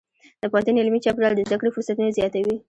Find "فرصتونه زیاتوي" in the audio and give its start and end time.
1.75-2.55